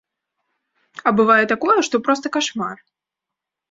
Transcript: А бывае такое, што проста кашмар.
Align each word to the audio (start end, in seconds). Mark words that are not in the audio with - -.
А 1.07 1.13
бывае 1.21 1.43
такое, 1.53 1.79
што 1.91 2.05
проста 2.11 2.25
кашмар. 2.39 2.77